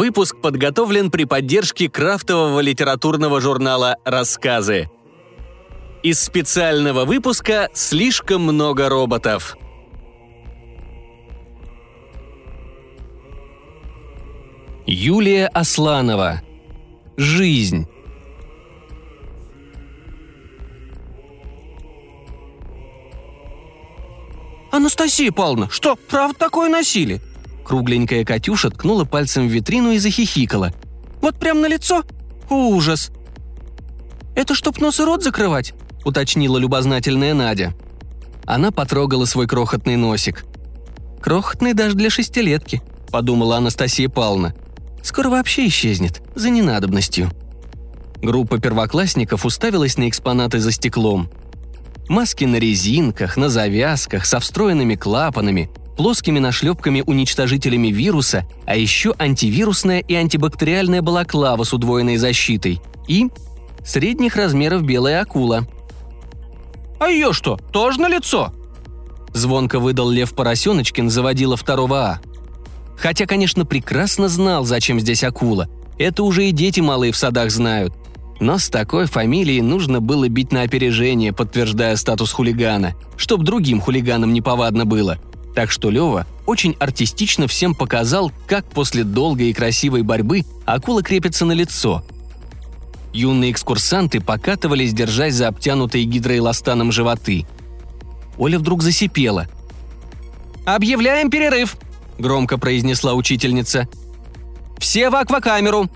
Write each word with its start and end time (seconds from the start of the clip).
Выпуск 0.00 0.40
подготовлен 0.40 1.10
при 1.10 1.24
поддержке 1.24 1.90
крафтового 1.90 2.60
литературного 2.60 3.38
журнала 3.42 3.98
«Рассказы». 4.02 4.88
Из 6.02 6.18
специального 6.18 7.04
выпуска 7.04 7.68
«Слишком 7.74 8.40
много 8.40 8.88
роботов». 8.88 9.58
Юлия 14.86 15.48
Асланова. 15.48 16.40
Жизнь. 17.18 17.86
«Анастасия 24.72 25.30
Павловна, 25.30 25.68
что, 25.68 25.94
правда 26.08 26.38
такое 26.38 26.70
носили?» 26.70 27.20
Кругленькая 27.64 28.24
Катюша 28.24 28.70
ткнула 28.70 29.04
пальцем 29.04 29.48
в 29.48 29.50
витрину 29.50 29.92
и 29.92 29.98
захихикала. 29.98 30.72
«Вот 31.20 31.38
прям 31.38 31.60
на 31.60 31.68
лицо? 31.68 32.02
Ужас!» 32.48 33.10
«Это 34.34 34.54
чтоб 34.54 34.78
нос 34.80 35.00
и 35.00 35.04
рот 35.04 35.22
закрывать?»– 35.22 35.74
уточнила 36.04 36.56
любознательная 36.58 37.34
Надя. 37.34 37.74
Она 38.46 38.70
потрогала 38.70 39.26
свой 39.26 39.46
крохотный 39.46 39.96
носик. 39.96 40.44
«Крохотный 41.20 41.74
даже 41.74 41.94
для 41.94 42.10
шестилетки»,– 42.10 42.82
подумала 43.10 43.58
Анастасия 43.58 44.08
Павловна. 44.08 44.54
«Скоро 45.02 45.28
вообще 45.28 45.66
исчезнет, 45.68 46.22
за 46.34 46.50
ненадобностью». 46.50 47.30
Группа 48.22 48.58
первоклассников 48.58 49.44
уставилась 49.44 49.96
на 49.96 50.08
экспонаты 50.08 50.58
за 50.58 50.72
стеклом. 50.72 51.30
Маски 52.08 52.44
на 52.44 52.56
резинках, 52.56 53.36
на 53.36 53.48
завязках, 53.48 54.26
со 54.26 54.40
встроенными 54.40 54.94
клапанами, 54.94 55.70
плоскими 56.00 56.38
нашлепками-уничтожителями 56.38 57.88
вируса, 57.88 58.46
а 58.64 58.74
еще 58.74 59.14
антивирусная 59.18 59.98
и 59.98 60.14
антибактериальная 60.14 61.02
балаклава 61.02 61.62
с 61.62 61.74
удвоенной 61.74 62.16
защитой 62.16 62.80
и 63.06 63.28
средних 63.84 64.36
размеров 64.36 64.82
белая 64.82 65.20
акула. 65.20 65.68
«А 66.98 67.08
ее 67.08 67.34
что, 67.34 67.58
тоже 67.70 68.00
на 68.00 68.08
лицо?» 68.08 68.54
Звонко 69.34 69.78
выдал 69.78 70.08
Лев 70.08 70.32
Поросеночкин, 70.32 71.10
заводила 71.10 71.58
второго 71.58 72.12
А. 72.12 72.20
Хотя, 72.96 73.26
конечно, 73.26 73.66
прекрасно 73.66 74.28
знал, 74.28 74.64
зачем 74.64 75.00
здесь 75.00 75.22
акула. 75.22 75.68
Это 75.98 76.22
уже 76.22 76.46
и 76.46 76.50
дети 76.50 76.80
малые 76.80 77.12
в 77.12 77.16
садах 77.18 77.50
знают. 77.50 77.92
Но 78.40 78.56
с 78.56 78.70
такой 78.70 79.04
фамилией 79.04 79.60
нужно 79.60 80.00
было 80.00 80.30
бить 80.30 80.50
на 80.50 80.62
опережение, 80.62 81.34
подтверждая 81.34 81.96
статус 81.96 82.32
хулигана, 82.32 82.94
чтоб 83.18 83.42
другим 83.42 83.82
хулиганам 83.82 84.32
не 84.32 84.40
повадно 84.40 84.86
было. 84.86 85.18
Так 85.60 85.70
что 85.70 85.90
Лева 85.90 86.26
очень 86.46 86.74
артистично 86.80 87.46
всем 87.46 87.74
показал, 87.74 88.32
как 88.46 88.64
после 88.64 89.04
долгой 89.04 89.50
и 89.50 89.52
красивой 89.52 90.00
борьбы 90.00 90.46
акула 90.64 91.02
крепится 91.02 91.44
на 91.44 91.52
лицо. 91.52 92.02
Юные 93.12 93.52
экскурсанты 93.52 94.22
покатывались, 94.22 94.94
держась 94.94 95.34
за 95.34 95.48
обтянутые 95.48 96.06
гидроэластаном 96.06 96.92
животы. 96.92 97.44
Оля 98.38 98.58
вдруг 98.58 98.82
засипела. 98.82 99.48
«Объявляем 100.64 101.28
перерыв!»– 101.28 101.76
громко 102.18 102.56
произнесла 102.56 103.12
учительница. 103.12 103.86
«Все 104.78 105.10
в 105.10 105.14
аквакамеру!» 105.14 105.90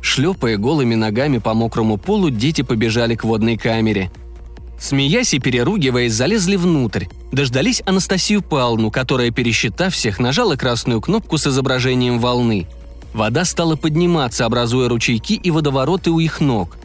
Шлепая 0.00 0.56
голыми 0.56 0.94
ногами 0.94 1.36
по 1.36 1.52
мокрому 1.52 1.98
полу, 1.98 2.30
дети 2.30 2.62
побежали 2.62 3.14
к 3.14 3.24
водной 3.24 3.58
камере. 3.58 4.10
Смеясь 4.84 5.32
и 5.32 5.38
переругиваясь, 5.38 6.12
залезли 6.12 6.56
внутрь. 6.56 7.06
Дождались 7.32 7.82
Анастасию 7.86 8.42
Павловну, 8.42 8.90
которая, 8.90 9.30
пересчитав 9.30 9.94
всех, 9.94 10.18
нажала 10.18 10.56
красную 10.56 11.00
кнопку 11.00 11.38
с 11.38 11.46
изображением 11.46 12.18
волны. 12.18 12.66
Вода 13.14 13.46
стала 13.46 13.76
подниматься, 13.76 14.44
образуя 14.44 14.90
ручейки 14.90 15.32
и 15.32 15.50
водовороты 15.50 16.10
у 16.10 16.18
их 16.18 16.42
ног. 16.42 16.76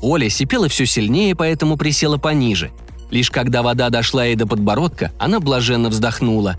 Оля 0.00 0.30
сипела 0.30 0.70
все 0.70 0.86
сильнее, 0.86 1.36
поэтому 1.36 1.76
присела 1.76 2.16
пониже. 2.16 2.70
Лишь 3.10 3.30
когда 3.30 3.62
вода 3.62 3.90
дошла 3.90 4.24
ей 4.24 4.34
до 4.34 4.46
подбородка, 4.46 5.12
она 5.18 5.38
блаженно 5.38 5.90
вздохнула. 5.90 6.56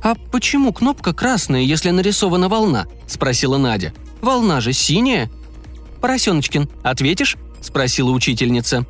«А 0.00 0.14
почему 0.30 0.72
кнопка 0.72 1.12
красная, 1.12 1.62
если 1.62 1.90
нарисована 1.90 2.48
волна?»– 2.48 2.86
спросила 3.08 3.58
Надя. 3.58 3.92
Волна 4.20 4.60
же 4.60 4.72
синяя». 4.72 5.28
«Поросеночкин, 6.00 6.68
ответишь?»– 6.84 7.36
спросила 7.60 8.10
учительница. 8.10 8.86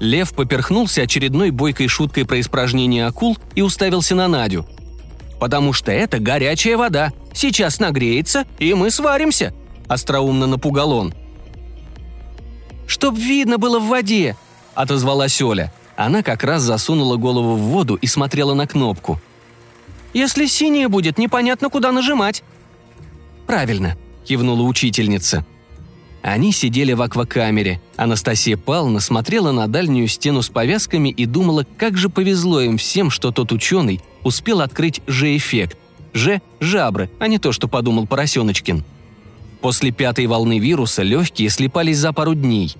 Лев 0.00 0.32
поперхнулся 0.32 1.02
очередной 1.02 1.50
бойкой 1.50 1.86
шуткой 1.86 2.24
про 2.24 2.40
испражнение 2.40 3.06
акул 3.06 3.36
и 3.54 3.60
уставился 3.60 4.14
на 4.14 4.28
Надю. 4.28 4.66
«Потому 5.38 5.72
что 5.72 5.92
это 5.92 6.18
горячая 6.18 6.76
вода. 6.76 7.12
Сейчас 7.34 7.78
нагреется, 7.78 8.44
и 8.58 8.74
мы 8.74 8.90
сваримся»,– 8.90 9.54
остроумно 9.88 10.46
напугал 10.46 10.92
он. 10.92 11.14
«Чтоб 12.86 13.16
видно 13.16 13.58
было 13.58 13.78
в 13.78 13.88
воде»,– 13.88 14.36
отозвалась 14.74 15.40
Оля. 15.40 15.72
Она 15.96 16.22
как 16.22 16.44
раз 16.44 16.62
засунула 16.62 17.16
голову 17.16 17.56
в 17.56 17.60
воду 17.60 17.94
и 17.94 18.06
смотрела 18.06 18.54
на 18.54 18.66
кнопку. 18.66 19.20
«Если 20.14 20.46
синяя 20.46 20.88
будет, 20.88 21.18
непонятно, 21.18 21.68
куда 21.68 21.92
нажимать». 21.92 22.42
«Правильно»,– 23.46 23.96
кивнула 24.24 24.62
учительница. 24.62 25.44
Они 26.22 26.52
сидели 26.52 26.92
в 26.92 27.00
аквакамере. 27.00 27.80
Анастасия 27.96 28.56
Павловна 28.56 29.00
смотрела 29.00 29.52
на 29.52 29.66
дальнюю 29.68 30.06
стену 30.06 30.42
с 30.42 30.48
повязками 30.48 31.08
и 31.08 31.24
думала, 31.24 31.64
как 31.78 31.96
же 31.96 32.10
повезло 32.10 32.60
им 32.60 32.76
всем, 32.76 33.10
что 33.10 33.30
тот 33.30 33.52
ученый 33.52 34.00
успел 34.22 34.60
открыть 34.60 35.00
Ж-эффект. 35.06 35.78
Ж– 36.12 36.40
жабры, 36.60 37.08
а 37.18 37.28
не 37.28 37.38
то, 37.38 37.52
что 37.52 37.68
подумал 37.68 38.06
Поросеночкин. 38.06 38.84
После 39.62 39.92
пятой 39.92 40.26
волны 40.26 40.58
вируса 40.58 41.02
легкие 41.02 41.48
слепались 41.48 41.98
за 41.98 42.12
пару 42.12 42.34
дней. 42.34 42.76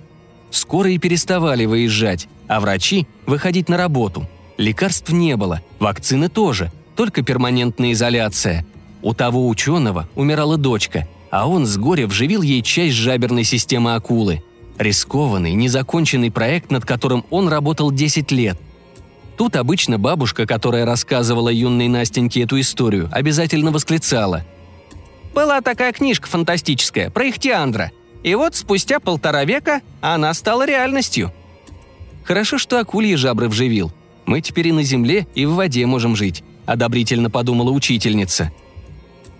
Скоро 0.51 0.91
и 0.91 0.97
переставали 0.97 1.65
выезжать, 1.65 2.27
а 2.47 2.59
врачи– 2.59 3.07
выходить 3.25 3.69
на 3.69 3.77
работу. 3.77 4.27
Лекарств 4.57 5.09
не 5.11 5.35
было, 5.37 5.61
вакцины 5.79 6.27
тоже, 6.29 6.71
только 6.95 7.23
перманентная 7.23 7.93
изоляция. 7.93 8.65
У 9.01 9.13
того 9.13 9.47
ученого 9.47 10.07
умирала 10.13 10.57
дочка– 10.57 11.07
а 11.31 11.47
он 11.47 11.65
с 11.65 11.77
горя 11.77 12.05
вживил 12.07 12.41
ей 12.41 12.61
часть 12.61 12.95
жаберной 12.95 13.45
системы 13.45 13.95
акулы. 13.95 14.43
Рискованный, 14.77 15.53
незаконченный 15.53 16.29
проект, 16.29 16.71
над 16.71 16.85
которым 16.85 17.25
он 17.29 17.47
работал 17.47 17.91
10 17.91 18.31
лет. 18.31 18.57
Тут 19.37 19.55
обычно 19.55 19.97
бабушка, 19.97 20.45
которая 20.45 20.85
рассказывала 20.85 21.49
юной 21.49 21.87
Настеньке 21.87 22.43
эту 22.43 22.59
историю, 22.59 23.09
обязательно 23.11 23.71
восклицала. 23.71 24.45
«Была 25.33 25.61
такая 25.61 25.93
книжка 25.93 26.27
фантастическая 26.27 27.09
про 27.09 27.29
Ихтиандра. 27.29 27.91
И 28.23 28.35
вот 28.35 28.55
спустя 28.55 28.99
полтора 28.99 29.45
века 29.45 29.81
она 30.01 30.33
стала 30.33 30.65
реальностью». 30.65 31.31
«Хорошо, 32.23 32.57
что 32.57 32.79
акульи 32.79 33.15
жабры 33.15 33.47
вживил. 33.47 33.91
Мы 34.25 34.41
теперь 34.41 34.67
и 34.67 34.71
на 34.71 34.83
земле, 34.83 35.25
и 35.33 35.45
в 35.45 35.55
воде 35.55 35.85
можем 35.85 36.15
жить»,– 36.15 36.43
одобрительно 36.65 37.29
подумала 37.29 37.71
учительница– 37.71 38.51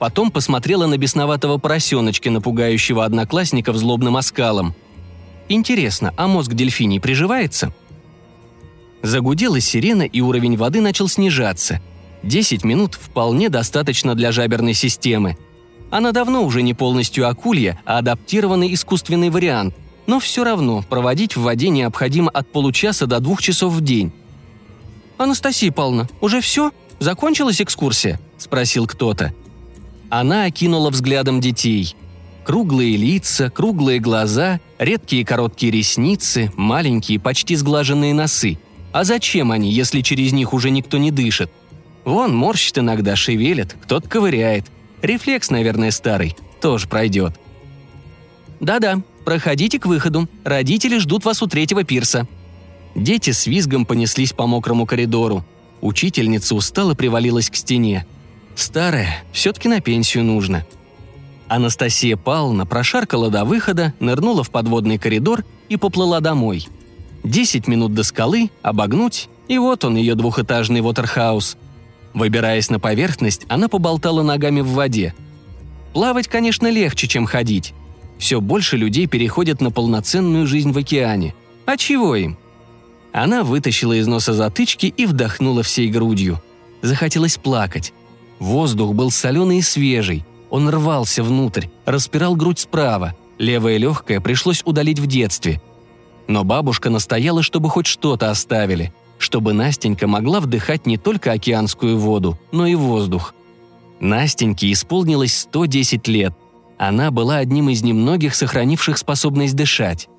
Потом 0.02 0.32
посмотрела 0.32 0.88
на 0.88 0.98
бесноватого 0.98 1.60
поросеночка, 1.60 2.32
напугающего 2.32 3.06
одноклассников 3.06 3.78
злобным 3.78 4.18
оскалом. 4.18 4.74
Интересно, 5.48 6.12
а 6.18 6.26
мозг 6.26 6.54
дельфиний 6.54 7.00
приживается? 7.00 7.72
Загудела 9.04 9.60
сирена, 9.60 10.02
и 10.02 10.20
уровень 10.20 10.58
воды 10.58 10.82
начал 10.82 11.08
снижаться. 11.08 11.84
Десять 12.24 12.64
минут 12.64 12.96
вполне 12.96 13.50
достаточно 13.50 14.16
для 14.16 14.32
жаберной 14.32 14.74
системы. 14.74 15.38
Она 15.92 16.14
давно 16.14 16.46
уже 16.46 16.64
не 16.64 16.74
полностью 16.74 17.30
акулья, 17.30 17.80
а 17.86 18.00
адаптированный 18.00 18.74
искусственный 18.74 19.30
вариант, 19.30 19.76
но 20.08 20.20
все 20.20 20.44
равно 20.44 20.82
проводить 20.82 21.36
в 21.36 21.44
воде 21.44 21.70
необходимо 21.70 22.32
от 22.32 22.52
получаса 22.52 23.06
до 23.06 23.20
двух 23.20 23.40
часов 23.40 23.74
в 23.74 23.82
день. 23.82 24.12
«Анастасия 25.20 25.72
Павловна, 25.72 26.10
уже 26.22 26.42
все? 26.42 26.72
Закончилась 26.98 27.62
экскурсия?»– 27.62 28.20
спросил 28.40 28.88
кто-то. 28.88 29.32
Она 30.12 30.44
окинула 30.44 30.90
взглядом 30.90 31.40
детей. 31.40 31.96
Круглые 32.44 32.98
лица, 32.98 33.50
круглые 33.50 34.00
глаза, 34.00 34.60
редкие 34.78 35.26
короткие 35.26 35.72
ресницы, 35.72 36.52
маленькие, 36.58 37.18
почти 37.18 37.56
сглаженные 37.56 38.14
носы. 38.14 38.60
А 38.92 39.06
зачем 39.06 39.54
они, 39.54 39.72
если 39.72 40.02
через 40.02 40.34
них 40.34 40.54
уже 40.54 40.70
никто 40.70 40.98
не 40.98 41.12
дышит? 41.12 41.50
Вон 42.04 42.36
морщит 42.36 42.78
иногда, 42.78 43.16
шевелит, 43.16 43.78
кто-то 43.82 44.10
ковыряет. 44.10 44.66
Рефлекс, 45.02 45.50
наверное, 45.50 45.92
старый. 45.92 46.36
Тоже 46.60 46.90
пройдет. 46.90 47.40
«Да-да, 48.60 49.02
проходите 49.24 49.80
к 49.80 49.86
выходу. 49.86 50.28
Родители 50.44 50.98
ждут 50.98 51.24
вас 51.24 51.42
у 51.42 51.48
третьего 51.48 51.86
пирса». 51.86 52.28
Дети 52.96 53.32
с 53.32 53.48
визгом 53.48 53.86
понеслись 53.86 54.34
по 54.34 54.46
мокрому 54.46 54.86
коридору. 54.86 55.46
Учительница 55.80 56.54
устало 56.54 56.96
привалилась 56.96 57.50
к 57.50 57.56
стене. 57.56 58.06
Старая, 58.56 59.24
все-таки 59.32 59.68
на 59.68 59.82
пенсию 59.82 60.24
нужно. 60.24 60.66
Анастасия 61.48 62.16
Павловна 62.16 62.66
прошаркала 62.66 63.30
до 63.30 63.44
выхода, 63.44 63.94
нырнула 64.00 64.44
в 64.44 64.52
подводный 64.52 64.98
коридор 64.98 65.44
и 65.68 65.78
поплыла 65.78 66.20
домой. 66.22 66.68
Десять 67.24 67.68
минут 67.68 67.94
до 67.94 68.04
скалы, 68.04 68.50
обогнуть, 68.62 69.30
и 69.48 69.58
вот 69.58 69.84
он, 69.84 69.98
ее 69.98 70.16
двухэтажный 70.16 70.82
вотерхаус. 70.82 71.58
Выбираясь 72.14 72.70
на 72.70 72.80
поверхность, 72.80 73.46
она 73.50 73.68
поболтала 73.68 74.24
ногами 74.24 74.62
в 74.62 74.70
воде. 74.70 75.14
Плавать, 75.94 76.28
конечно, 76.28 76.68
легче, 76.70 77.08
чем 77.08 77.26
ходить. 77.26 77.74
Все 78.18 78.40
больше 78.40 78.78
людей 78.78 79.08
переходят 79.08 79.62
на 79.62 79.72
полноценную 79.72 80.48
жизнь 80.48 80.72
в 80.72 80.78
океане. 80.78 81.34
А 81.66 81.76
чего 81.76 82.16
им? 82.16 82.38
Она 83.12 83.44
вытащила 83.44 83.94
из 83.94 84.08
носа 84.08 84.34
затычки 84.34 84.86
и 84.86 85.06
вдохнула 85.06 85.64
всей 85.64 85.90
грудью. 85.90 86.42
Захотелось 86.82 87.38
плакать. 87.38 87.94
Воздух 88.42 88.96
был 88.96 89.12
соленый 89.12 89.60
и 89.60 89.62
свежий. 89.62 90.26
Он 90.50 90.68
рвался 90.68 91.22
внутрь, 91.22 91.68
распирал 91.86 92.36
грудь 92.36 92.58
справа. 92.58 93.16
Левое 93.38 93.78
легкое 93.78 94.20
пришлось 94.20 94.64
удалить 94.66 94.98
в 94.98 95.06
детстве. 95.06 95.62
Но 96.28 96.44
бабушка 96.44 96.90
настояла, 96.90 97.44
чтобы 97.44 97.70
хоть 97.70 97.86
что-то 97.86 98.32
оставили, 98.32 98.92
чтобы 99.20 99.54
Настенька 99.54 100.08
могла 100.08 100.40
вдыхать 100.40 100.88
не 100.88 100.98
только 100.98 101.34
океанскую 101.34 102.00
воду, 102.00 102.40
но 102.52 102.66
и 102.66 102.74
воздух. 102.74 103.36
Настеньке 104.00 104.72
исполнилось 104.72 105.38
110 105.38 106.08
лет. 106.08 106.34
Она 106.80 107.12
была 107.12 107.38
одним 107.38 107.70
из 107.70 107.84
немногих 107.84 108.34
сохранивших 108.34 108.98
способность 108.98 109.56
дышать. 109.56 110.10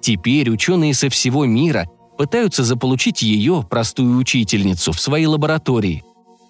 Теперь 0.00 0.48
ученые 0.48 0.94
со 0.94 1.10
всего 1.10 1.44
мира 1.44 1.90
пытаются 2.16 2.64
заполучить 2.64 3.20
ее, 3.20 3.66
простую 3.68 4.16
учительницу, 4.16 4.92
в 4.92 5.00
свои 5.00 5.26
лаборатории. 5.26 6.02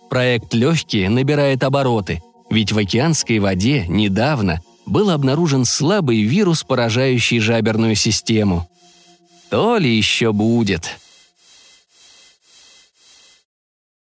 Проект 0.08 0.54
«Легкие» 0.54 1.08
набирает 1.08 1.64
обороты, 1.64 2.22
ведь 2.50 2.72
в 2.72 2.78
океанской 2.78 3.38
воде 3.38 3.86
недавно 3.88 4.60
был 4.86 5.10
обнаружен 5.10 5.64
слабый 5.64 6.22
вирус, 6.22 6.62
поражающий 6.62 7.40
жаберную 7.40 7.96
систему. 7.96 8.68
То 9.50 9.78
ли 9.78 9.94
еще 9.94 10.32
будет. 10.32 10.98